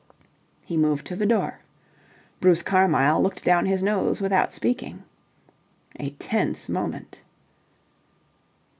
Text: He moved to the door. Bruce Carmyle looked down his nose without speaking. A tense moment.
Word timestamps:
He 0.65 0.77
moved 0.77 1.05
to 1.05 1.15
the 1.15 1.27
door. 1.27 1.59
Bruce 2.39 2.63
Carmyle 2.63 3.21
looked 3.21 3.43
down 3.43 3.67
his 3.67 3.83
nose 3.83 4.19
without 4.19 4.51
speaking. 4.51 5.03
A 5.99 6.09
tense 6.17 6.67
moment. 6.67 7.21